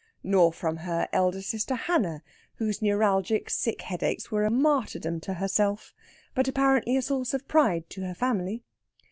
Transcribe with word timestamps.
Nor 0.23 0.51
from 0.51 0.77
her 0.77 1.07
elder 1.13 1.43
sister 1.43 1.75
Hannah, 1.75 2.23
whose 2.55 2.81
neuralgic 2.81 3.51
sick 3.51 3.83
headaches 3.83 4.31
were 4.31 4.45
a 4.45 4.49
martyrdom 4.49 5.19
to 5.19 5.35
herself, 5.35 5.93
but 6.33 6.47
apparently 6.47 6.97
a 6.97 7.03
source 7.03 7.35
of 7.35 7.47
pride 7.47 7.87
to 7.91 8.01
her 8.01 8.15
family. 8.15 8.63